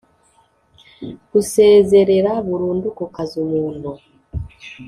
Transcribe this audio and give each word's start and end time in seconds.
gusezerera 1.31 2.31
burundu 2.47 2.87
kukazi 2.97 3.33
umuntu 3.45 3.89